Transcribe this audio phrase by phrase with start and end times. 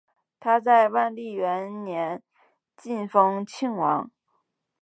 [0.39, 2.23] 他在万历元年
[2.75, 4.09] 晋封庆王。